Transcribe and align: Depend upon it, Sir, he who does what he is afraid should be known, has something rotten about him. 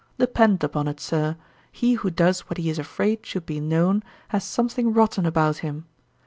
Depend 0.17 0.63
upon 0.63 0.87
it, 0.87 0.99
Sir, 0.99 1.37
he 1.71 1.93
who 1.93 2.09
does 2.09 2.49
what 2.49 2.57
he 2.57 2.71
is 2.71 2.79
afraid 2.79 3.23
should 3.23 3.45
be 3.45 3.59
known, 3.59 4.01
has 4.29 4.43
something 4.43 4.91
rotten 4.95 5.27
about 5.27 5.57
him. 5.59 5.85